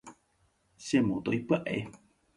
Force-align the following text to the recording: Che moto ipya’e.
Che 0.85 0.97
moto 1.09 1.29
ipya’e. 1.39 1.77